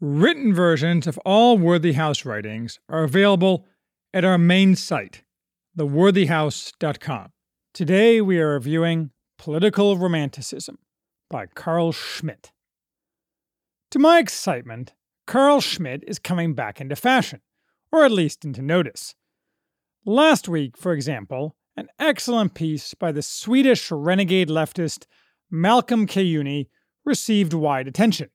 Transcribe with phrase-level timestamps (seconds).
[0.00, 3.64] Written versions of all Worthy House writings are available
[4.12, 5.22] at our main site,
[5.78, 7.28] theworthyhouse.com.
[7.72, 10.78] Today we are reviewing Political Romanticism
[11.30, 12.50] by Carl Schmitt.
[13.92, 14.94] To my excitement,
[15.28, 17.40] Carl Schmitt is coming back into fashion,
[17.92, 19.14] or at least into notice.
[20.04, 25.06] Last week, for example, an excellent piece by the Swedish renegade leftist
[25.52, 26.66] Malcom Kyeyune
[27.04, 28.30] received wide attention.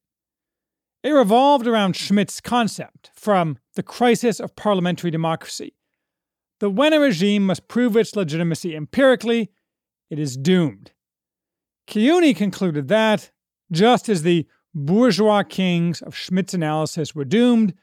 [1.01, 5.75] It revolved around Schmitt's concept from the crisis of parliamentary democracy.
[6.59, 9.51] That when a regime must prove its legitimacy empirically,
[10.09, 10.91] it is doomed.
[11.87, 13.31] Kyeyune concluded that,
[13.71, 17.73] just as the bourgeois kings of Schmitt's analysis were doomed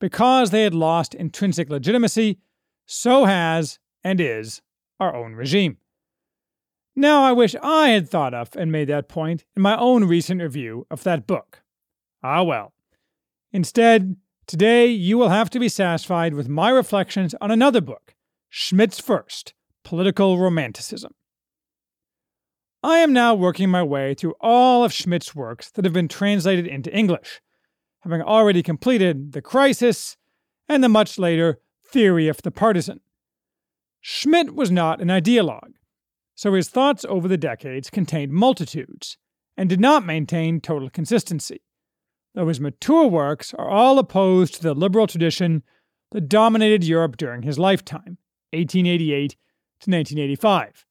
[0.00, 2.38] because they had lost intrinsic legitimacy,
[2.86, 4.62] so has and is
[4.98, 5.76] our own regime.
[6.96, 10.42] Now, I wish I had thought of and made that point in my own recent
[10.42, 11.61] review of that book.
[12.22, 12.72] Ah, well.
[13.52, 18.14] Instead, today you will have to be satisfied with my reflections on another book,
[18.48, 21.12] Schmitt's First Political Romanticism.
[22.84, 26.66] I am now working my way through all of Schmitt's works that have been translated
[26.66, 27.40] into English,
[28.00, 30.16] having already completed The Crisis
[30.68, 33.00] and the much later Theory of the Partisan.
[34.00, 35.74] Schmitt was not an ideologue,
[36.34, 39.16] so his thoughts over the decades contained multitudes
[39.56, 41.60] and did not maintain total consistency,
[42.34, 45.62] though his mature works are all opposed to the liberal tradition
[46.12, 48.18] that dominated Europe during his lifetime,
[48.52, 50.86] 1888 to 1985.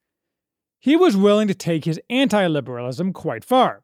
[0.79, 3.83] He was willing to take his anti liberalism quite far.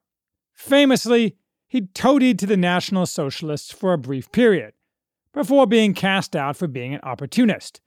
[0.54, 1.36] Famously,
[1.68, 4.74] he toadied to the National Socialists for a brief period,
[5.34, 7.80] before being cast out for being an opportunist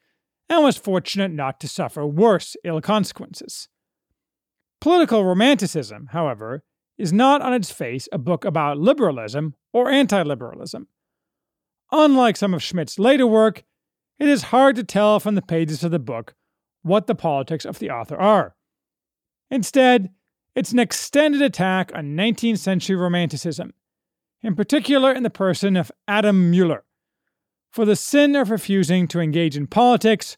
[0.49, 3.69] and was fortunate not to suffer worse ill consequences.
[4.81, 6.63] Political Romanticism, however,
[6.97, 10.89] is not on its face a book about liberalism or anti liberalism.
[11.93, 13.65] Unlike some of Schmitt's later work,
[14.19, 16.35] it is hard to tell from the pages of the book
[16.83, 18.55] what the politics of the author are.
[19.51, 20.11] Instead,
[20.55, 23.73] it's an extended attack on 19th century Romanticism,
[24.43, 26.85] in particular in the person of Adam Mueller,
[27.71, 30.37] for the sin of refusing to engage in politics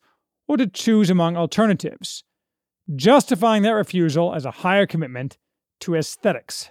[0.48, 2.24] or to choose among alternatives,
[2.94, 5.38] justifying that refusal as a higher commitment
[5.80, 6.70] to aesthetics.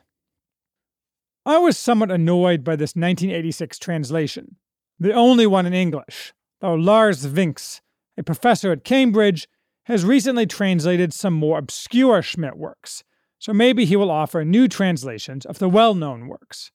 [1.46, 4.58] I was somewhat annoyed by this 1986 translation,
[5.00, 7.82] the only one in English, though Lars Vinx,
[8.16, 9.48] a professor at Cambridge,
[9.86, 13.04] has recently translated some more obscure Schmitt works,
[13.40, 16.72] so maybe he will offer new translations of the well known works.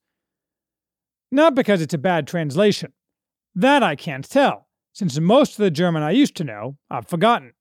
[1.31, 2.93] Not because it's a bad translation,
[3.54, 7.53] that I can't tell, since most of the German I used to know I've forgotten.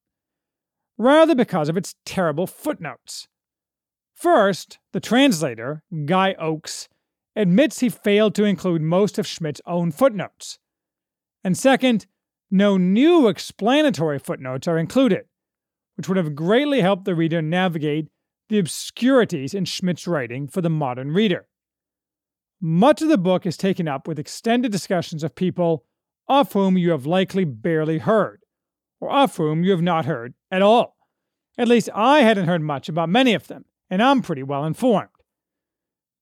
[0.98, 3.28] Rather because of its terrible footnotes.
[4.16, 6.88] First, the translator, Guy Oakes,
[7.36, 10.60] admits he failed to include most of Schmitt's own footnotes.
[11.44, 12.06] And second,
[12.50, 15.26] no new explanatory footnotes are included,
[15.96, 18.08] which would have greatly helped the reader navigate
[18.50, 21.48] the obscurities in Schmitt's writing for the modern reader.
[22.62, 25.86] Much of the book is taken up with extended discussions of people
[26.28, 28.42] of whom you have likely barely heard,
[29.00, 30.96] or of whom you have not heard at all.
[31.58, 35.10] At least I hadn't heard much about many of them, and I'm pretty well informed.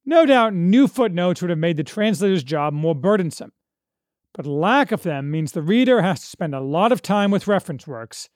[0.05, 3.53] No doubt new footnotes would have made the translator's job more burdensome,
[4.33, 7.47] but lack of them means the reader has to spend a lot of time with
[7.47, 8.29] reference works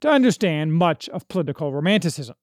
[0.00, 2.34] to understand much of political romanticism.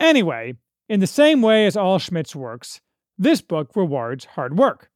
[0.00, 0.54] Anyway,
[0.88, 2.80] in the same way as all Schmitt's works,
[3.16, 4.90] this book rewards hard work.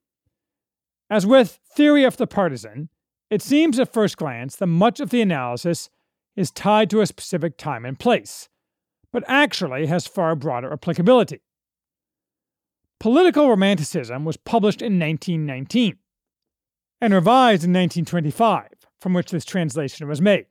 [1.08, 2.88] As with Theory of the Partisan,
[3.30, 5.88] it seems at first glance that much of the analysis
[6.34, 8.48] is tied to a specific time and place,
[9.12, 11.42] but actually has far broader applicability.
[13.00, 15.96] Political Romanticism was published in 1919
[17.00, 18.68] and revised in 1925,
[19.00, 20.46] from which this translation was made.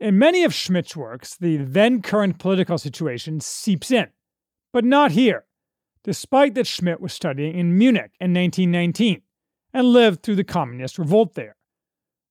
[0.00, 4.08] In many of Schmitt's works, the then current political situation seeps in,
[4.72, 5.44] but not here
[6.08, 9.20] despite that Schmitt was studying in Munich in 1919
[9.74, 11.56] and lived through the communist revolt there.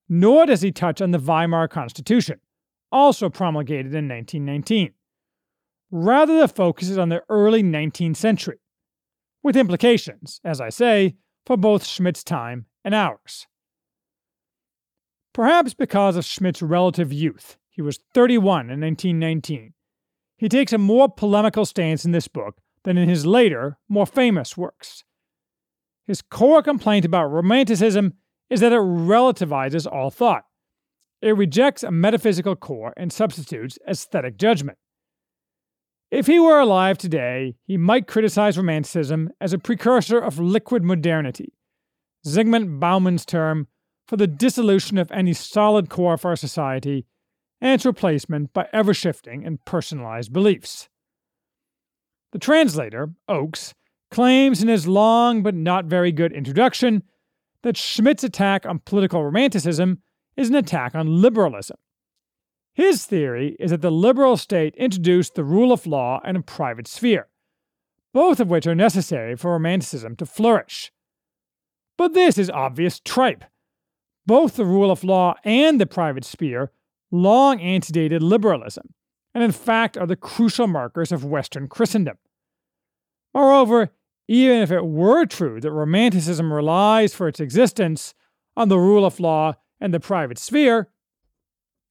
[0.08, 2.40] Nor does he touch on the Weimar Constitution,
[2.90, 4.94] also promulgated in 1919.
[5.92, 8.58] Rather, the focus is on the early 19th century,
[9.42, 13.46] with implications, as I say, for both Schmitt's time and ours.
[15.32, 19.72] Perhaps because of Schmitt's relative youth, he was 31 in 1919.
[20.36, 24.56] He takes a more polemical stance in this book than in his later, more famous
[24.56, 25.04] works.
[26.06, 28.14] His core complaint about Romanticism
[28.50, 30.44] is that it relativizes all thought.
[31.20, 34.78] It rejects a metaphysical core and substitutes aesthetic judgment.
[36.10, 41.52] If he were alive today, he might criticize Romanticism as a precursor of liquid modernity,
[42.26, 43.68] Zygmunt Bauman's term
[44.06, 47.04] for the dissolution of any solid core of our society
[47.60, 50.88] and its replacement by ever shifting and personalized beliefs.
[52.32, 53.74] The translator, Oakes,
[54.10, 57.02] claims in his long but not very good introduction
[57.62, 60.02] that Schmitt's attack on political romanticism
[60.38, 61.76] is an attack on liberalism.
[62.78, 66.86] His theory is that the liberal state introduced the rule of law and a private
[66.86, 67.26] sphere,
[68.14, 70.92] both of which are necessary for romanticism to flourish.
[71.96, 73.42] But this is obvious tripe.
[74.26, 76.70] Both the rule of law and the private sphere
[77.10, 78.94] long antedated liberalism,
[79.34, 82.18] and in fact are the crucial markers of Western Christendom.
[83.34, 83.90] Moreover,
[84.28, 88.14] even if it were true that Romanticism relies for its existence
[88.56, 90.90] on the rule of law and the private sphere,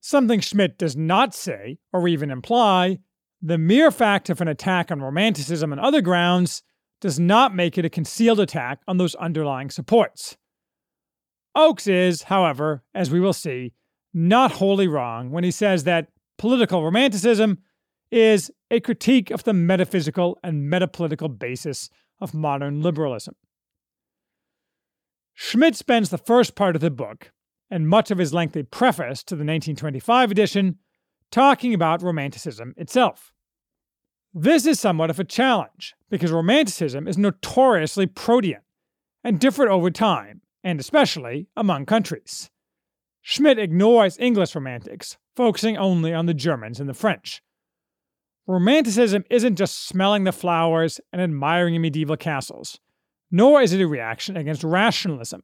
[0.01, 2.99] something Schmitt does not say or even imply,
[3.41, 6.63] the mere fact of an attack on Romanticism and other grounds
[7.01, 10.37] does not make it a concealed attack on those underlying supports.
[11.55, 13.73] Oakes is, however, as we will see,
[14.13, 16.07] not wholly wrong when he says that
[16.37, 17.59] political romanticism
[18.11, 21.89] is a critique of the metaphysical and metapolitical basis
[22.19, 23.35] of modern liberalism.
[25.33, 27.31] Schmitt spends the first part of the book,
[27.69, 30.77] and much of his lengthy preface to the 1925 edition,
[31.31, 33.33] talking about Romanticism itself.
[34.33, 38.61] This is somewhat of a challenge, because Romanticism is notoriously protean
[39.23, 42.49] and different over time, and especially among countries.
[43.21, 47.41] Schmitt ignores English Romantics, focusing only on the Germans and the French.
[48.47, 52.79] Romanticism isn't just smelling the flowers and admiring medieval castles,
[53.29, 55.43] nor is it a reaction against rationalism.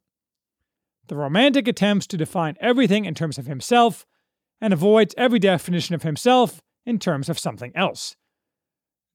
[1.08, 4.06] The Romantic attempts to define everything in terms of himself
[4.62, 8.16] and avoids every definition of himself in terms of something else.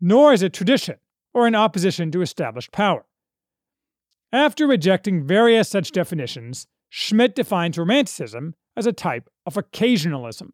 [0.00, 0.96] Nor is it tradition
[1.32, 3.06] or in opposition to established power.
[4.32, 10.50] After rejecting various such definitions, Schmitt defines Romanticism as a type of occasionalism.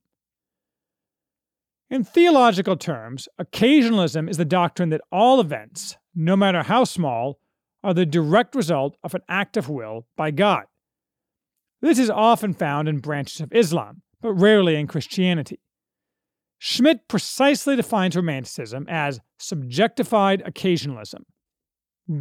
[1.91, 7.39] In theological terms, occasionalism is the doctrine that all events, no matter how small,
[7.83, 10.65] are the direct result of an act of will by God.
[11.85, 15.61] This is often found in branches of Islam, but rarely in Christianity.
[16.59, 21.25] Schmitt precisely defines Romanticism as subjectified occasionalism.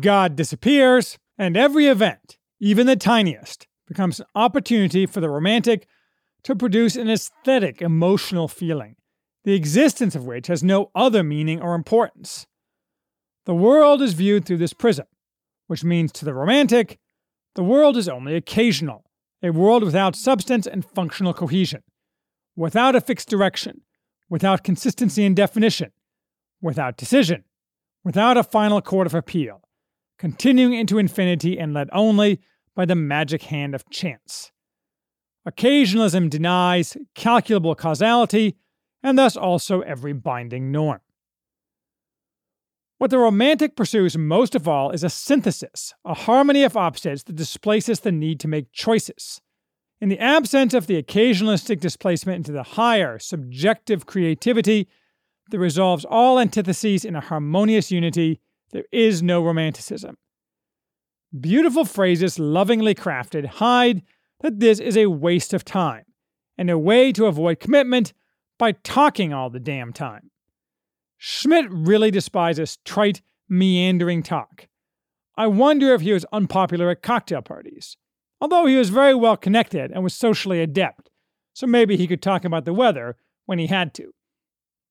[0.02, 5.88] God disappears, and every event, even the tiniest, becomes an opportunity for the Romantic
[6.44, 8.98] to produce an aesthetic emotional feeling
[9.46, 12.48] the existence of which has no other meaning or importance.
[13.46, 15.06] The world is viewed through this prism,
[15.68, 17.00] which means to the romantic,
[17.56, 19.06] the world is only occasional,
[19.44, 21.84] a world without substance and functional cohesion,
[22.56, 23.82] without a fixed direction,
[24.30, 25.92] without consistency and definition,
[26.62, 27.44] without decision,
[28.04, 29.62] without a final court of appeal,
[30.18, 32.40] continuing into infinity and led only
[32.76, 34.52] by the magic hand of chance.
[35.48, 38.56] Occasionalism denies calculable causality
[39.04, 41.02] and thus also every binding norm.
[43.04, 47.36] What the Romantic pursues most of all is a synthesis, a harmony of opposites that
[47.36, 49.42] displaces the need to make choices.
[50.00, 54.88] In the absence of the occasionalistic displacement into the higher, subjective creativity
[55.50, 58.40] that resolves all antitheses in a harmonious unity,
[58.72, 60.18] there is no romanticism.
[61.38, 64.02] Beautiful phrases lovingly crafted hide
[64.40, 66.06] that this is a waste of time
[66.58, 68.14] and a way to avoid commitment
[68.58, 70.30] by talking all the damn time.
[71.26, 74.68] Schmitt really despises trite, meandering talk.
[75.38, 77.96] I wonder if he was unpopular at cocktail parties.
[78.42, 81.10] Although he was very well connected and was socially adept,
[81.54, 83.16] so maybe he could talk about the weather
[83.46, 84.12] when he had to.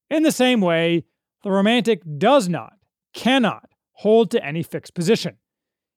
[0.08, 1.04] In the same way,
[1.44, 2.78] the romantic does not,
[3.12, 5.36] cannot, hold to any fixed position.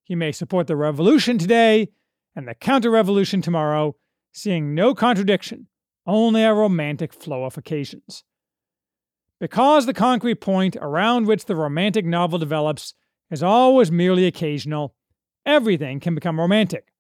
[0.04, 1.92] He may support the revolution today
[2.36, 3.96] and the counter revolution tomorrow,
[4.34, 5.68] seeing no contradiction
[6.06, 8.26] only a romantic flow of occasions.
[9.40, 12.94] Because the concrete point around which the romantic novel develops
[13.30, 14.96] is always merely occasional,
[15.46, 16.94] everything can become romantic.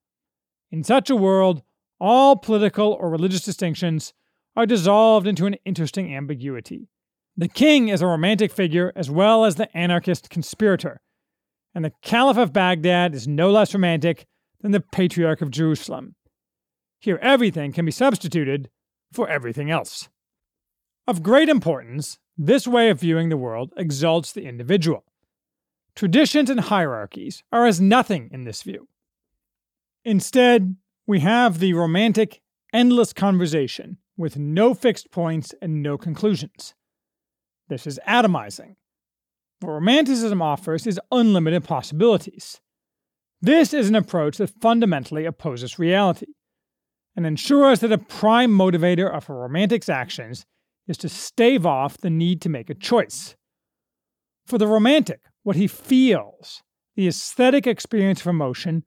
[0.72, 1.64] In such a world,
[2.00, 4.14] all political or religious distinctions
[4.56, 6.90] are dissolved into an interesting ambiguity.
[7.38, 11.02] The king is a romantic figure as well as the anarchist conspirator,
[11.74, 14.26] and the Caliph of Baghdad is no less romantic
[14.62, 16.16] than the Patriarch of Jerusalem.
[17.00, 18.70] Here, everything can be substituted
[19.12, 20.10] for everything else.
[21.08, 25.04] Of great importance, this way of viewing the world exalts the individual.
[25.96, 28.88] Traditions and hierarchies are as nothing in this view.
[30.04, 32.42] Instead, we have the romantic,
[32.74, 36.74] endless conversation with no fixed points and no conclusions.
[37.70, 38.76] This is atomizing.
[39.60, 42.60] What Romanticism offers is unlimited possibilities.
[43.42, 46.34] This is an approach that fundamentally opposes reality
[47.16, 50.46] and ensures that a prime motivator of a romantic's actions
[50.88, 53.36] is to stave off the need to make a choice.
[54.46, 56.62] For the romantic, what he feels,
[56.96, 58.84] the aesthetic experience of emotion,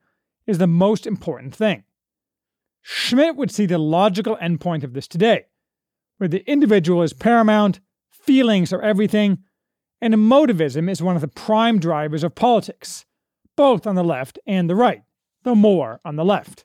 [0.46, 1.84] is the most important thing.
[2.80, 5.46] Schmitt would see the logical endpoint of this today,
[6.16, 9.38] where the individual is paramount, feelings are everything,
[10.00, 13.04] and emotivism is one of the prime drivers of politics,
[13.56, 15.02] both on the left and the right,
[15.42, 16.64] though more on the left.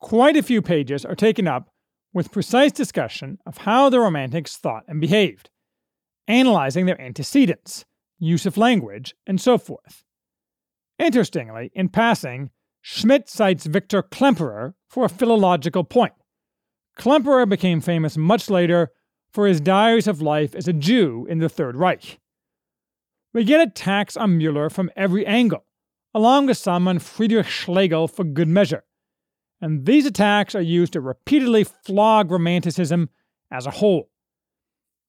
[0.00, 1.70] Quite a few pages are taken up
[2.12, 5.50] with precise discussion of how the Romantics thought and behaved,
[6.26, 7.84] analyzing their antecedents,
[8.18, 10.04] use of language, and so forth.
[10.98, 12.50] Interestingly, in passing,
[12.82, 16.14] Schmitt cites Victor Klemperer for a philological point.
[16.98, 18.90] Klemperer became famous much later
[19.32, 22.18] for his diaries of life as a Jew in the Third Reich.
[23.32, 25.64] We get attacks on Mueller from every angle,
[26.12, 28.84] along with some on Friedrich Schlegel for good measure
[29.60, 33.10] and these attacks are used to repeatedly flog Romanticism
[33.50, 34.10] as a whole.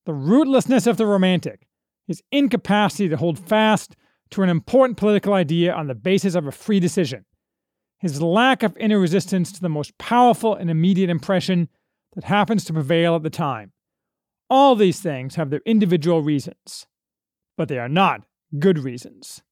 [0.05, 1.67] The rootlessness of the Romantic,
[2.07, 3.95] his incapacity to hold fast
[4.31, 7.25] to an important political idea on the basis of a free decision,
[7.99, 11.69] his lack of inner resistance to the most powerful and immediate impression
[12.15, 13.71] that happens to prevail at the time.
[14.49, 16.87] All these things have their individual reasons,
[17.57, 18.23] but they are not
[18.59, 19.43] good reasons.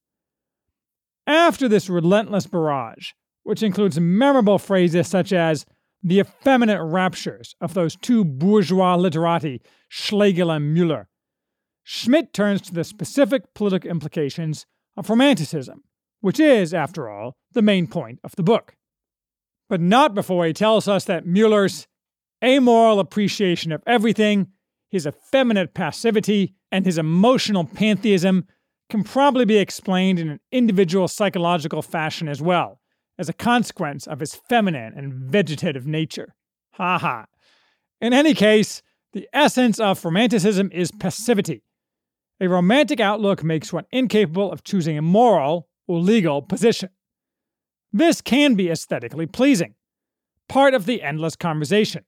[1.26, 3.12] After this relentless barrage,
[3.50, 5.66] which includes memorable phrases such as
[6.04, 11.08] the effeminate raptures of those two bourgeois literati, Schlegel and Mueller.
[11.82, 14.66] Schmitt turns to the specific political implications
[14.96, 15.82] of Romanticism,
[16.20, 18.76] which is, after all, the main point of the book.
[19.68, 21.88] But not before he tells us that Mueller's
[22.44, 24.46] amoral appreciation of everything,
[24.90, 28.46] his effeminate passivity, and his emotional pantheism
[28.90, 32.79] can probably be explained in an individual psychological fashion as well
[33.20, 36.34] as a consequence of his feminine and vegetative nature.
[36.72, 37.26] Ha ha.
[38.00, 38.80] In any case,
[39.12, 41.62] the essence of romanticism is passivity.
[42.40, 46.88] A romantic outlook makes one incapable of choosing a moral or legal position.
[47.92, 49.74] This can be aesthetically pleasing,
[50.48, 52.04] part of the endless conversation,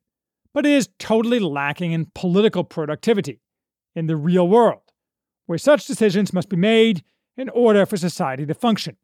[0.54, 3.42] but it is totally lacking in political productivity
[3.94, 4.80] in the real world,
[5.44, 7.04] where such decisions must be made
[7.36, 8.96] in order for society to function.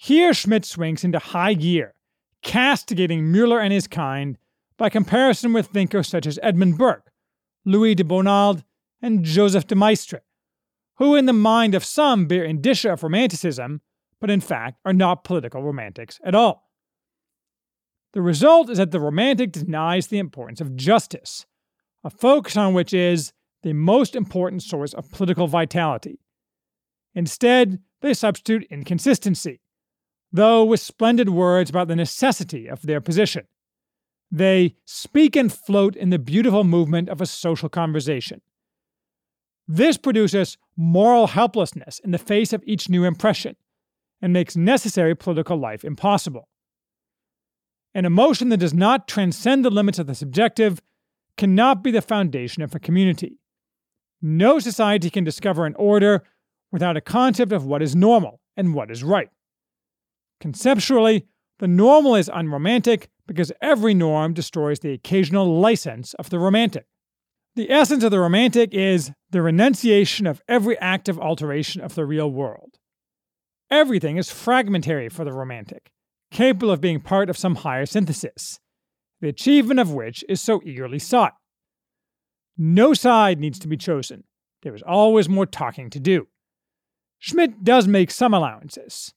[0.00, 1.92] Here, Schmitt swings into high gear,
[2.42, 4.38] castigating Mueller and his kind
[4.76, 7.10] by comparison with thinkers such as Edmund Burke,
[7.64, 8.62] Louis de Bonald,
[9.02, 10.22] and Joseph de Maistre,
[10.98, 13.80] who in the mind of some bear indicia of romanticism,
[14.20, 16.70] but in fact are not political romantics at all.
[18.12, 21.44] The result is that the romantic denies the importance of justice,
[22.04, 23.32] a focus on which is
[23.64, 26.20] the most important source of political vitality.
[27.16, 29.60] Instead, they substitute inconsistency,
[30.32, 33.46] though with splendid words about the necessity of their position.
[34.30, 38.42] They speak and float in the beautiful movement of a social conversation.
[39.66, 43.56] This produces moral helplessness in the face of each new impression
[44.20, 46.48] and makes necessary political life impossible.
[47.94, 50.80] An emotion that does not transcend the limits of the subjective
[51.36, 53.38] cannot be the foundation of a community.
[54.20, 56.22] No society can discover an order
[56.70, 59.30] without a concept of what is normal and what is right.
[60.40, 61.26] Conceptually,
[61.58, 66.86] the normal is unromantic because every norm destroys the occasional license of the romantic.
[67.56, 72.30] The essence of the romantic is the renunciation of every active alteration of the real
[72.30, 72.78] world.
[73.70, 75.90] Everything is fragmentary for the romantic,
[76.30, 78.60] capable of being part of some higher synthesis,
[79.20, 81.34] the achievement of which is so eagerly sought.
[82.56, 84.24] No side needs to be chosen.
[84.62, 86.28] There is always more talking to do.
[87.18, 89.12] Schmitt does make some allowances.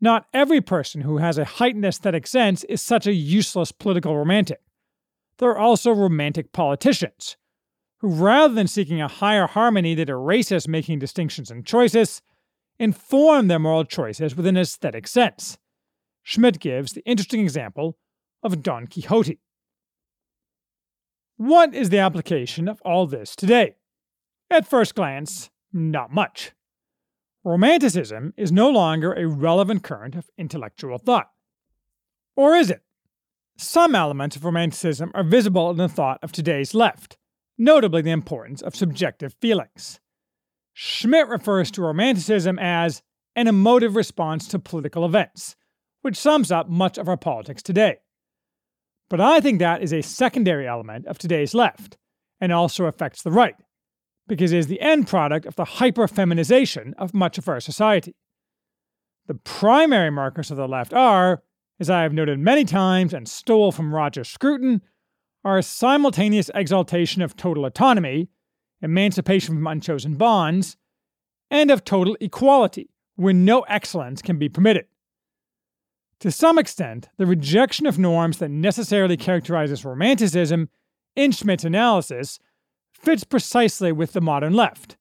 [0.00, 4.60] Not every person who has a heightened aesthetic sense is such a useless political romantic.
[5.38, 7.36] There are also romantic politicians,
[7.98, 12.22] who rather than seeking a higher harmony that erases making distinctions and choices,
[12.78, 15.58] inform their moral choices with an aesthetic sense.
[16.22, 17.98] Schmitt gives the interesting example
[18.42, 19.38] of Don Quixote.
[21.36, 23.76] What is the application of all this today?
[24.50, 26.52] At first glance, not much.
[27.44, 31.30] Romanticism is no longer a relevant current of intellectual thought.
[32.36, 32.82] Or is it?
[33.60, 37.16] some elements of Romanticism are visible in the thought of today's left,
[37.58, 40.00] notably the importance of subjective feelings.
[40.72, 43.02] Schmitt refers to Romanticism as
[43.36, 45.56] an emotive response to political events,
[46.02, 47.98] which sums up much of our politics today.
[49.08, 51.98] But I think that is a secondary element of today's left,
[52.40, 53.56] and also affects the right,
[54.30, 58.14] because it is the end product of the hyper feminization of much of our society.
[59.26, 61.42] The primary markers of the left are,
[61.80, 64.82] as I have noted many times and stole from Roger Scruton,
[65.44, 68.28] our simultaneous exaltation of total autonomy,
[68.80, 70.76] emancipation from unchosen bonds,
[71.50, 74.86] and of total equality, where no excellence can be permitted.
[76.20, 80.68] To some extent, the rejection of norms that necessarily characterizes Romanticism
[81.16, 82.38] in Schmitt's analysis
[83.00, 84.96] fits precisely with the modern left,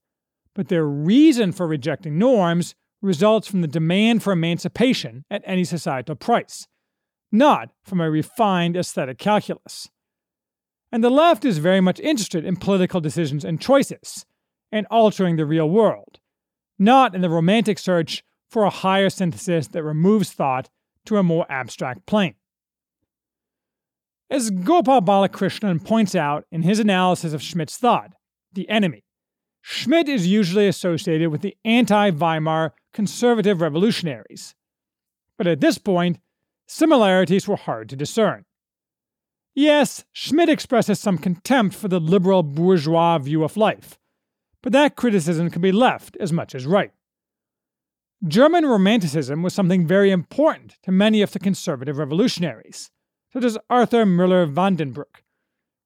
[0.55, 6.15] but their reason for rejecting norms results from the demand for emancipation at any societal
[6.15, 6.67] price,
[7.31, 9.89] not from a refined aesthetic calculus.
[10.91, 14.25] And the left is very much interested in political decisions and choices,
[14.71, 16.19] and altering the real world,
[16.77, 20.69] not in the romantic search for a higher synthesis that removes thought
[21.05, 22.35] to a more abstract plane.
[24.29, 28.13] As Gopal Balakrishnan points out in his analysis of Schmitt's thought,
[28.53, 29.03] The Enemy,
[29.62, 34.55] Schmitt is usually associated with the anti Weimar conservative revolutionaries.
[35.38, 36.19] But at this point,
[36.67, 38.45] similarities were hard to discern.
[39.55, 43.98] Yes, Schmitt expresses some contempt for the liberal bourgeois view of life,
[44.62, 46.91] but that criticism can be left as much as right.
[48.27, 52.91] German Romanticism was something very important to many of the conservative revolutionaries,
[53.33, 55.23] such as Arthur Moeller van den Bruck,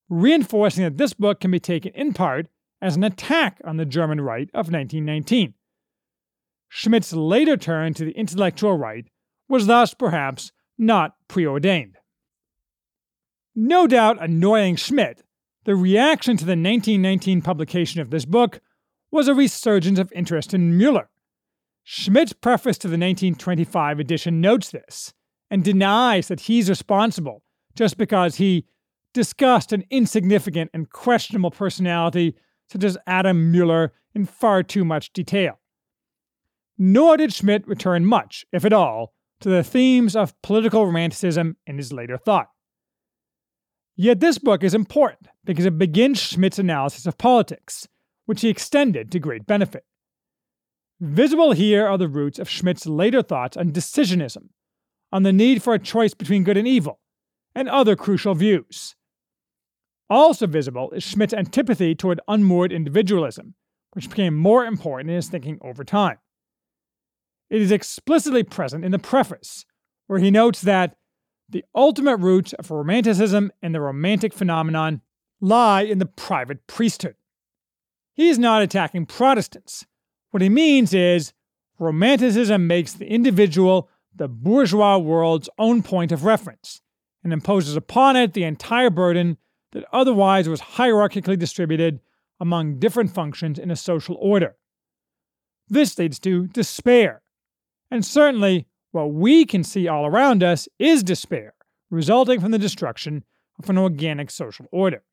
[0.10, 2.48] reinforcing that this book can be taken in part
[2.82, 5.54] as an attack on the German right of 1919.
[6.70, 9.06] Schmitt's later turn to the intellectual right
[9.48, 11.98] was thus perhaps not preordained.
[13.56, 15.24] No doubt annoying Schmitt,
[15.66, 18.60] the reaction to the 1919 publication of this book
[19.12, 21.08] was a resurgence of interest in Müller,
[21.84, 25.14] Schmitt's preface to the 1925 edition notes this
[25.54, 27.44] and denies that he's responsible
[27.76, 28.66] just because he
[29.14, 32.36] discussed an insignificant and questionable personality
[32.72, 35.60] such as Adam Mueller in far too much detail.
[36.80, 41.78] Nor did Schmitt return much, if at all, to the themes of political romanticism in
[41.78, 42.50] his later thought.
[43.96, 47.88] Yet this book is important because it begins Schmitt's analysis of politics,
[48.26, 49.86] which he extended to great benefit.
[51.00, 54.48] Visible here are the roots of Schmitt's later thoughts on decisionism,
[55.14, 57.00] on the need for a choice between good and evil,
[57.54, 58.96] and other crucial views.
[60.10, 63.54] Also visible is Schmitt's antipathy toward unmoored individualism,
[63.92, 66.18] which became more important in his thinking over time.
[67.52, 69.66] It is explicitly present in the preface,
[70.08, 70.98] where he notes that
[71.48, 75.02] the ultimate roots of Romanticism and the Romantic phenomenon
[75.40, 77.16] lie in the private priesthood.
[78.16, 79.86] He is not attacking Protestants,
[80.32, 81.34] what he means is
[81.78, 86.82] Romanticism makes the individual the bourgeois world's own point of reference
[87.24, 89.38] and imposes upon it the entire burden
[89.72, 92.00] that otherwise was hierarchically distributed
[92.40, 94.56] among different functions in a social order.
[95.68, 97.22] This leads to despair.
[97.90, 101.54] And certainly, what we can see all around us is despair,
[101.90, 103.24] resulting from the destruction
[103.60, 105.04] of an organic social order.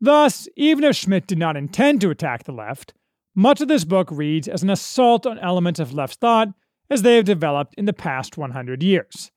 [0.00, 2.94] Thus, even if Schmitt did not intend to attack the left,
[3.34, 6.48] much of this book reads as an assault on elements of left thought
[6.90, 9.30] as they have developed in the past 100 years.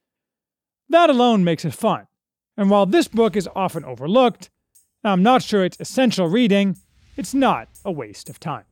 [0.90, 2.08] That alone makes it fun,
[2.58, 4.50] and while this book is often overlooked,
[5.04, 6.78] I'm not sure it's essential reading,
[7.16, 8.66] it's not a waste of time.